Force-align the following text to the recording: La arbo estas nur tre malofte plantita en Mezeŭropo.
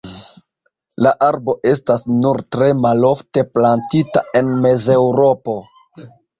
La 1.05 1.11
arbo 1.25 1.55
estas 1.73 2.01
nur 2.23 2.41
tre 2.57 2.71
malofte 2.87 3.45
plantita 3.61 4.27
en 4.43 4.53
Mezeŭropo. 4.67 5.59